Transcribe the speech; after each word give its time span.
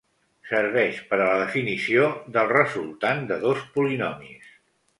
Serveix 0.51 1.01
per 1.11 1.19
a 1.25 1.27
la 1.31 1.35
definició 1.41 2.07
del 2.37 2.51
resultant 2.55 3.25
de 3.33 3.41
dos 3.47 3.63
polinomis. 3.77 4.53